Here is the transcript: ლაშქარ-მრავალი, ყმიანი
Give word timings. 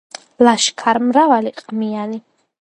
ლაშქარ-მრავალი, 0.45 1.53
ყმიანი 1.61 2.19